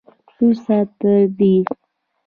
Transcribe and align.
وروسته 0.35 0.75
تر 0.99 1.15
دې 1.37 1.53